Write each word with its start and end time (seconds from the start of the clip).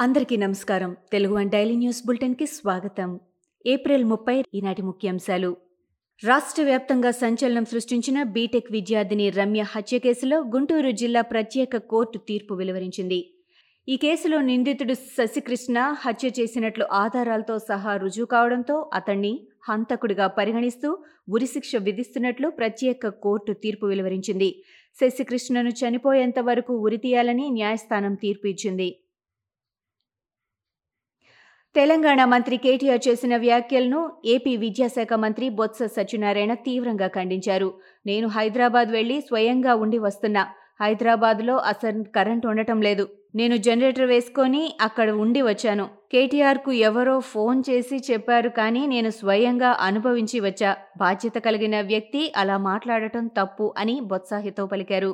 అందరికీ 0.00 0.36
నమస్కారం. 0.36 0.96
Telugu 1.12 1.34
one 1.34 1.50
daily 1.50 1.76
news 1.76 2.06
బులెటిన్కి 2.06 2.46
స్వాగతం. 2.46 3.20
ఏప్రిల్ 3.66 4.04
ముప్పై 4.04 4.44
ఈనాటి 4.54 4.82
ముఖ్యాంశాలు. 4.82 5.56
రాష్ట్ర 6.24 6.62
వ్యాప్తంగా 6.62 7.10
సంచలనం 7.10 7.64
సృష్టించిన 7.64 8.22
బీటెక్ 8.22 8.72
విద్యార్థిని 8.72 9.30
రమ్య 9.30 9.62
హత్య 9.62 9.98
కేసులో 9.98 10.40
గుంటూరు 10.40 10.90
జిల్లా 10.90 11.20
ప్రత్యేక 11.20 11.76
కోర్టు 11.76 12.18
తీర్పు 12.18 12.54
వెలువరించింది. 12.54 13.30
ఈ 13.88 13.96
కేసులో 13.96 14.40
నిందితుడు 14.40 14.94
శశికృష్ణ 14.94 15.94
హత్య 16.00 16.28
చేసినట్లు 16.40 16.86
ఆధారాలతో 16.92 17.58
సహా 17.58 17.96
రుజువు 17.96 18.26
కావడంతో 18.26 18.90
అతన్ని 18.94 19.46
హంతకుడిగా 19.68 20.26
పరిగణిస్తూ 20.26 20.98
ఉరిశిక్ష 21.28 21.76
విధిస్తున్నట్లు 21.76 22.50
ప్రత్యేక 22.50 23.08
కోర్టు 23.08 23.52
తీర్పు 23.52 23.86
వెలువరించింది. 23.86 24.62
శశికృష్ణను 25.00 25.68
చనిపోయేంత 25.68 26.38
వరకు 26.40 26.74
ఉరితీయాలని 26.76 27.50
న్యాయస్థానం 27.50 28.14
తీర్పు 28.14 28.46
ఇచ్చింది. 28.46 28.96
తెలంగాణ 31.78 32.20
మంత్రి 32.24 32.56
కేటీఆర్ 32.56 33.02
చేసిన 33.08 33.34
వ్యాఖ్యలను 33.36 33.98
ఏపీ 34.24 34.52
విద్యాశాఖ 34.56 35.12
మంత్రి 35.24 35.48
బొత్స 35.58 35.82
సత్యనారాయణ 35.96 36.54
తీవ్రంగా 36.54 37.08
ఖండించారు. 37.08 37.68
నేను 38.06 38.28
హైదరాబాద్ 38.28 38.90
వెళ్ళి 38.90 39.18
స్వయంగా 39.20 39.74
ఉండి 39.74 39.98
వస్తున్నా. 39.98 40.42
హైదరాబాద్లో 40.80 41.54
అసలు 41.72 42.02
కరెంట్ 42.16 42.46
ఉండటం 42.46 42.82
లేదు. 42.82 43.04
నేను 43.34 43.56
జనరేటర్ 43.56 44.08
వేసుకొని 44.08 44.64
అక్కడ 44.80 45.08
ఉండి 45.10 45.42
వచ్చాను. 45.42 45.86
కేటీఆర్కు 46.12 46.72
ఎవరో 46.88 47.16
ఫోన్ 47.32 47.62
చేసి 47.70 47.96
చెప్పారు 48.10 48.48
కానీ 48.60 48.86
నేను 48.86 49.10
స్వయంగా 49.10 49.76
అనుభవించి 49.80 50.40
వచ్చా. 50.40 50.76
బాధ్యత 50.96 51.38
కలిగిన 51.38 51.78
వ్యక్తి 51.80 52.32
అలా 52.36 52.58
మాట్లాడటం 52.70 53.26
తప్పు 53.40 53.74
అని 53.78 54.00
బొత్సాహితో 54.00 54.66
పలికారు. 54.66 55.12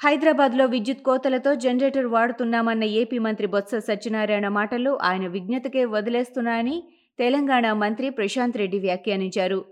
హైదరాబాద్లో 0.00 0.66
విద్యుత్ 0.66 1.02
కోతలతో 1.02 1.54
జనరేటర్ 1.54 2.06
వాడుతున్నామన్న 2.06 2.84
ఏపీ 2.84 3.18
మంత్రి 3.18 3.46
బొత్స 3.46 3.74
సత్యనారాయణ 3.74 4.48
మాటలు 4.48 4.98
ఆయన 5.02 5.26
విజ్ఞతకే 5.26 5.84
వదిలేస్తున్నాయని 5.84 6.82
తెలంగాణ 7.18 7.72
మంత్రి 7.72 8.10
ప్రశాంత్ 8.10 8.56
రెడ్డి 8.56 8.78
వ్యాఖ్యానించారు. 8.78 9.64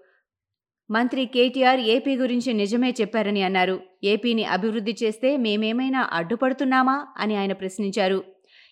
మంత్రి 0.91 1.27
కేటీఆర్ 1.27 1.80
ఏపీ 1.80 2.17
గురించి 2.17 2.52
నిజమే 2.52 2.91
చెప్పారని 3.00 3.42
అన్నారు. 3.42 3.80
ఏపీని 4.05 4.45
అభివృద్ధి 4.45 4.97
చేస్తే 5.02 5.36
మేమేమైనా 5.36 6.08
అడ్డుపడుతున్నామా 6.12 7.06
అని 7.17 7.36
ఆయన 7.36 7.52
ప్రశ్నించారు. 7.52 8.25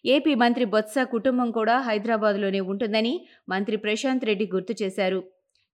ఏపీ 0.06 0.34
మంత్రి 0.34 0.64
బొత్స 0.64 0.98
కుటుంబం 0.98 1.50
కూడా 1.50 1.78
హైదరాబాద్లోనే 1.78 2.60
ఉంటుందని 2.60 3.26
మంత్రి 3.48 3.76
ప్రశాంత్ 3.76 4.24
రెడ్డి 4.24 4.48
గుర్తు 4.54 4.76
చేశారు. 4.82 5.22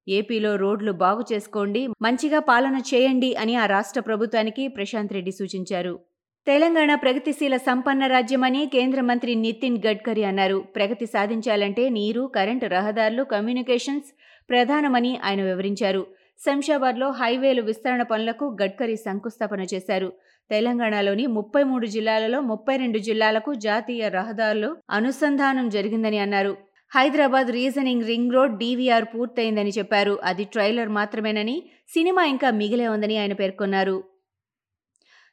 ఏపీలో 0.08 0.56
రోడ్లు 0.56 0.92
బాగు 0.92 1.24
చేసుకోండి 1.32 1.88
మంచిగా 2.02 2.38
పాలన 2.38 2.76
చేయండి 2.94 3.34
అని 3.34 3.56
ఆ 3.56 3.66
రాష్ట్ర 3.66 4.00
ప్రభుత్వానికి 4.00 4.68
ప్రశాంత్ 4.68 5.12
రెడ్డి 5.12 5.30
సూచించారు. 5.30 5.98
తెలంగాణ 6.46 6.94
ప్రగతిశీల 6.94 7.56
సంపన్న 7.56 8.06
రాజ్యమని 8.06 8.66
కేంద్ర 8.66 9.00
మంత్రి 9.00 9.34
నితిన్ 9.34 9.82
గడ్కరీ 9.86 10.22
అన్నారు. 10.24 10.58
ప్రగతి 10.76 11.06
సాధించాలంటే 11.06 11.88
నీరు 11.88 12.26
కరెంటు 12.26 12.66
రహదారులు 12.66 13.22
కమ్యూనికేషన్స్ 13.22 14.08
ప్రధానమని 14.50 15.18
ఆయన 15.24 15.42
వివరించారు. 15.42 16.06
శంషాబాద్లో 16.46 17.10
హైవేలు 17.10 17.62
విస్తరణ 17.62 18.02
పనులకు 18.02 18.56
గడ్కరీ 18.62 18.96
శంకుస్థాపన 18.96 19.60
చేశారు. 19.74 20.12
తెలంగాణలోని 20.50 21.26
ముప్పై 21.26 21.62
మూడు 21.62 21.86
జిల్లాలలో 21.86 22.40
ముప్పై 22.40 22.76
రెండు 22.76 22.98
జిల్లాలకు 22.98 23.54
జాతీయ 23.54 24.08
రహదారులు 24.08 24.76
అనుసంధానం 24.90 25.68
జరిగిందని 25.68 26.18
అన్నారు. 26.18 26.67
Hyderabad 26.92 27.50
regional 27.50 28.02
ring 28.02 28.34
road 28.34 28.54
DVR 28.58 29.06
పూర్తయిందని 29.14 29.72
చెప్పారు. 29.78 30.18
అది 30.24 30.44
ట్రైలర్ 30.44 30.88
మాత్రమేనని 30.88 31.56
సినిమా 31.88 32.22
ఇంకా 32.24 32.50
మిగిలే 32.50 32.86
ఉందని 32.88 33.16
ఆయన 33.16 33.32
పేర్కొన్నారు. 33.32 33.96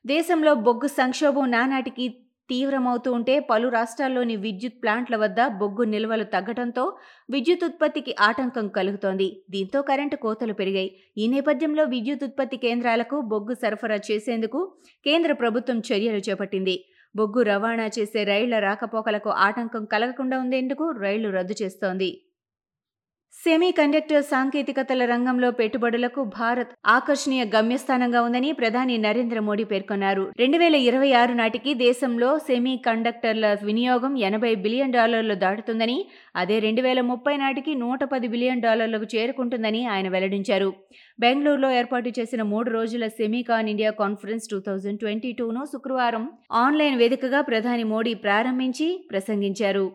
దేశంలో 0.06 0.54
బొగ్గు 0.54 0.88
సంక్షోభం 0.88 1.52
నానాటికి 1.52 2.06
తీవ్రమవుతూ 2.50 3.12
ఉంటే 3.12 3.40
పలు 3.40 3.68
రాష్ట్రాల్లోని 3.68 4.36
విద్యుత్ 4.36 4.82
ప్లాంట్ల 4.84 5.16
వద్ద 5.16 5.48
బొగ్గు 5.62 5.84
నిల్వలు 5.84 6.24
తగ్గడంతో 6.24 6.84
విద్యుత్ 7.30 7.64
ఉత్పత్తికి 7.64 8.16
ఆటంకం 8.20 8.68
కలుగుతోంది. 8.68 9.28
దీంతో 9.50 9.82
కరెంటు 9.82 10.16
కోతలు 10.16 10.54
పెరిగాయి. 10.54 10.90
ఈ 11.18 11.28
నేపథ్యంలో 11.28 11.84
విద్యుత్ 11.84 12.24
ఉత్పత్తి 12.24 12.58
కేంద్రాలకు 12.58 13.20
బొగ్గు 13.22 13.54
సరఫరా 13.54 14.00
చేసేందుకు 14.12 14.62
కేంద్ర 15.06 15.34
ప్రభుత్వం 15.34 15.80
చర్యలు 15.80 16.22
చేపట్టింది. 16.30 16.76
బొగ్గు 17.16 17.42
రవాణా 17.44 17.88
చేసే 17.88 18.24
రైళ్ళ 18.24 18.60
రాకపోకలకు 18.60 19.30
ఆటంకం 19.30 19.86
కలగకుండా 19.86 20.40
ఉండేందుకు 20.40 20.92
రైళ్ళు 21.00 21.30
రద్దు 21.30 21.56
చేస్తోంది. 21.62 22.10
సెమీ 23.46 23.68
కండక్టర్ 23.78 24.24
సాంకేతికతల 24.30 25.06
రంగంలో 25.12 25.50
పెట్టుబడులకు 25.58 26.22
భారత్ 26.38 26.72
ఆకర్షణీయ 26.94 27.42
గమ్యస్థానంగా 27.56 28.20
ఉందని 28.28 28.50
ప్రధాని 28.52 28.96
నరేంద్ర 29.04 29.40
మోడీ 29.48 29.66
పేర్కొన్నారు. 29.72 30.24
రెండు 30.42 30.58
వేల 30.62 30.78
ఇరవై 30.88 31.10
ఆరు 31.20 31.34
నాటికి 31.40 31.72
దేశంలో 31.84 32.30
సెమీ 32.48 32.74
కండక్టర్ల 32.88 33.46
వినియోగం 33.68 34.14
ఎనభై 34.30 34.54
బిలియన్ 34.64 34.96
డాలర్లు 34.96 35.36
దాటుతుందని 35.44 35.98
అదే 36.44 36.58
రెండు 36.66 36.84
వేల 36.86 37.02
ముప్పై 37.12 37.36
నాటికి 37.44 37.76
నూట 37.84 38.04
పది 38.14 38.30
బిలియన్ 38.36 38.64
డాలర్లకు 38.66 39.10
చేరుకుంటుందని 39.16 39.82
ఆయన 39.96 40.10
వెల్లడించారు. 40.16 40.72
బెంగళూరులో 41.20 41.70
ఏర్పాటు 41.82 42.12
చేసిన 42.20 42.42
మూడు 42.54 42.72
రోజుల 42.78 43.08
Semicon 43.20 43.70
India 43.74 43.92
conference 44.02 44.50
two 44.54 44.60
thousand 44.70 45.02
twenty 45.04 45.34
టూను 45.42 45.64
శుక్రవారం 45.74 46.26
ఆన్లైన్ 46.64 46.98
వేదికగా 47.04 47.42
ప్రధాని 47.52 47.86
మోడీ 47.94 48.16
ప్రారంభించి 48.26 48.90
ప్రసంగించారు. 49.14 49.86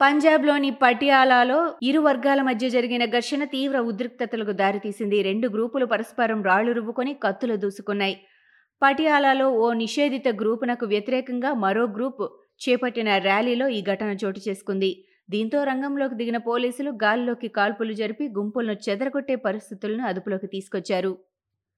పంజాబ్లోని 0.00 0.68
పటియాలాలో 0.82 1.56
ఇరు 1.88 2.00
వర్గాల 2.00 2.40
మధ్య 2.48 2.66
జరిగిన 2.74 3.04
ఘర్షణ 3.16 3.42
తీవ్ర 3.54 3.78
ఉద్రిక్తతలకు 3.90 4.52
దారితీసింది. 4.60 5.18
రెండు 5.22 5.46
గ్రూపులు 5.54 5.86
పరస్పరం 5.92 6.40
రాళ్ళు 6.48 6.72
రువ్వుకొని 6.76 7.12
కత్తులు 7.24 7.54
దూసుకున్నాయి. 7.64 8.16
పటియాలాలో 8.82 9.46
ఓ 9.64 9.68
నిషేధిత 9.82 10.28
గ్రూపునకు 10.42 10.86
వ్యతిరేకంగా 10.86 11.50
మరో 11.64 11.84
గ్రూప్ 11.96 12.22
చేపట్టిన 12.64 13.18
ర్యాలీలో 13.26 13.68
ఈ 13.78 13.80
ఘటన 13.90 14.10
చోటు 14.22 14.40
చేసుకుంది. 14.48 14.92
దీంతో 15.28 15.58
రంగంలోకి 15.70 16.14
దిగిన 16.20 16.38
పోలీసులు 16.50 16.90
గాల్లోకి 17.04 17.48
కాల్పులు 17.58 17.94
జరిపి 18.02 18.26
గుంపులను 18.38 18.76
చెదరగొట్టే 18.86 19.36
పరిస్థితులను 19.48 20.04
అదుపులోకి 20.10 20.48
తీసుకొచ్చారు. 20.54 21.12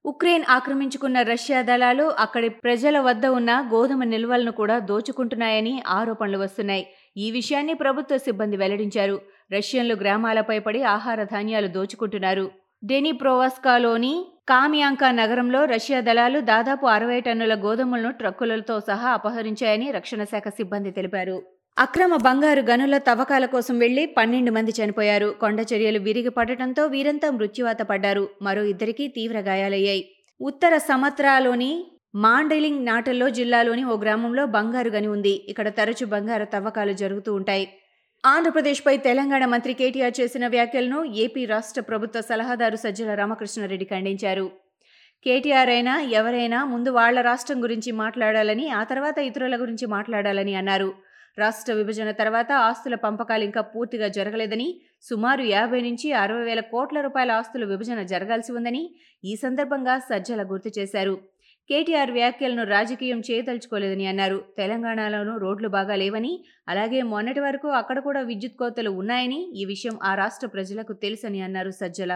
ఉక్రెయిన్ 0.05 0.45
ఆక్రమించుకున్న 0.57 1.19
రష్యా 1.33 1.59
దళాలు 1.63 2.05
అక్కడి 2.25 2.49
ప్రజల 2.65 2.99
వద్ద 3.07 3.27
ఉన్న 3.39 3.51
గోధుమ 3.73 4.05
నిల్వలను 4.15 4.53
కూడా 4.61 4.77
దోచుకుంటున్నాయని 4.91 5.75
ఆరోపణలు 5.99 6.39
వస్తున్నాయి. 6.41 6.85
ఈ 7.17 7.31
విషయాన్ని 7.31 7.75
ప్రభుత్వ 7.75 8.17
సిబ్బంది 8.17 8.57
వెల్లడించారు. 8.57 9.21
రష్యన్లు 9.53 9.95
గ్రామాలపై 9.95 10.59
పడి 10.59 10.83
ఆహార 10.83 11.23
ధాన్యాలు 11.23 11.67
దోచుకుంటున్నారు. 11.67 12.51
డెనిప్రోవాస్కాలోని 12.85 14.27
కామియాంకా 14.49 15.11
నగరంలో 15.11 15.65
రష్యా 15.65 16.01
దళాలు 16.01 16.41
దాదాపు 16.41 16.87
అరవై 16.87 17.21
టన్నుల 17.21 17.55
గోధుమలను 17.55 18.13
ట్రక్కులతో 18.13 18.81
సహా 18.81 19.11
అపహరించాయని 19.11 19.91
రక్షణ 19.91 20.25
శాఖ 20.25 20.49
సిబ్బంది 20.49 20.91
తెలిపారు. 20.91 21.43
అక్రమ 21.79 22.17
బంగారు 22.17 22.61
గనుల 22.61 22.99
తవ్వకాల 22.99 23.47
కోసం 23.47 23.79
వెళ్ళి 23.79 24.07
పన్నెండు 24.07 24.51
మంది 24.51 24.73
చనిపోయారు. 24.85 25.35
కొండ 25.41 25.61
చర్యలు 25.61 25.99
విరిగి 25.99 26.29
పడటంతో 26.29 26.87
వీరంతా 26.87 27.31
మృత్యువాత 27.31 27.83
పడ్డారు. 27.83 28.29
మరో 28.43 28.63
ఇద్దరికి 28.63 29.09
తీవ్ర 29.09 29.41
గాయాలయ్యాయి. 29.41 30.11
ఉత్తర 30.41 30.79
సమత్రాలోని 30.79 31.87
మాండలింగ్ 32.15 32.87
నాటల్లో 32.87 33.29
జిల్లాలోని 33.29 33.85
ఓ 33.85 33.97
గ్రామంలో 33.97 34.47
బంగారు 34.47 34.91
గని 34.91 35.07
ఉంది. 35.07 35.45
ఇక్కడ 35.49 35.69
తరచు 35.69 36.07
బంగారు 36.07 36.45
తవ్వకాలు 36.45 36.93
జరుగుతూ 36.93 37.35
ఉంటాయి. 37.35 37.67
ఆంధ్రప్రదేశ్పై 38.25 38.97
తెలంగాణ 38.97 39.45
మంత్రి 39.45 39.75
కేటీఆర్ 39.75 40.21
చేసిన 40.21 40.47
వ్యాఖ్యలను 40.47 41.05
ఏపీ 41.05 41.45
రాష్ట్ర 41.45 41.81
ప్రభుత్వ 41.81 42.21
సలహాదారు 42.21 42.77
సజ్జల 42.77 43.15
రామకృష్ణారెడ్డి 43.15 43.85
ఖండించారు. 43.85 44.51
కేటీఆర్ 45.27 45.69
అయినా 45.69 46.01
ఎవరైనా 46.01 46.65
ముందు 46.65 46.91
వాళ్ళ 46.91 47.21
రాష్ట్రం 47.21 47.63
గురించి 47.63 47.93
మాట్లాడాలని 47.93 48.71
ఆ 48.71 48.85
తర్వాత 48.85 49.19
ఇతరుల 49.19 49.57
గురించి 49.61 49.87
మాట్లాడాలని 49.87 50.55
అన్నారు. 50.55 50.95
రాష్ట్ర 51.39 51.73
విభజన 51.73 52.11
తర్వాత 52.11 52.53
ఆస్తుల 52.53 52.95
పంపకాలు 52.95 53.45
ఇంకా 53.45 53.61
పూర్తిగా 53.61 54.09
జరగలేదని 54.09 54.81
సుమారు 55.01 55.43
యాభై 55.43 55.81
నుంచి 55.81 56.13
అరవై 56.13 56.45
వేల 56.45 56.61
కోట్ల 56.61 57.01
రూపాయల 57.01 57.31
ఆస్తుల 57.31 57.65
విభజన 57.65 58.03
జరగాల్సి 58.03 58.53
ఉందని 58.53 58.83
ఈ 59.25 59.37
సందర్భంగా 59.37 59.99
సజ్జల 59.99 60.43
గుర్తు 60.43 60.73
చేశారు. 60.79 61.15
కేటీఆర్ 61.71 62.11
వ్యాఖ్యలను 62.11 62.63
రాజకీయం 62.73 63.21
చేయదలుచుకోలేదని 63.27 64.07
అన్నారు. 64.13 64.39
తెలంగాణలోనూ 64.57 65.35
రోడ్లు 65.39 65.69
బాగా 65.77 65.95
లేవని 66.03 66.33
అలాగే 66.69 67.01
మొన్నటి 67.13 67.41
వరకు 67.45 67.69
అక్కడ 67.81 67.99
కూడా 68.07 68.21
విద్యుత్ 68.31 68.59
కోతలు 68.63 68.91
ఉన్నాయని 69.01 69.41
ఈ 69.61 69.65
విషయం 69.65 69.97
ఆ 70.03 70.13
రాష్ట్ర 70.15 70.49
ప్రజలకు 70.55 70.95
తెలుసని 71.05 71.41
అన్నారు 71.47 71.73
సజ్జల. 71.81 72.13